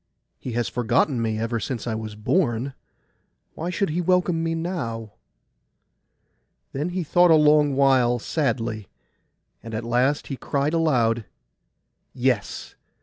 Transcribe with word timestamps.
He 0.39 0.53
has 0.53 0.67
forgotten 0.67 1.21
me 1.21 1.37
ever 1.37 1.59
since 1.59 1.85
I 1.85 1.93
was 1.93 2.15
born: 2.15 2.73
why 3.53 3.69
should 3.69 3.91
he 3.91 4.01
welcome 4.01 4.41
me 4.43 4.55
now?' 4.55 5.11
Then 6.71 6.89
he 6.89 7.03
thought 7.03 7.29
a 7.29 7.35
long 7.35 7.75
while 7.75 8.17
sadly; 8.17 8.87
and 9.61 9.75
at 9.75 9.83
the 9.83 9.89
last 9.89 10.25
he 10.25 10.37
cried 10.37 10.73
aloud, 10.73 11.25
'Yes! 12.13 12.73